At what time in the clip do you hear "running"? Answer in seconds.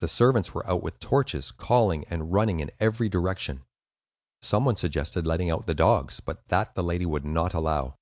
2.32-2.58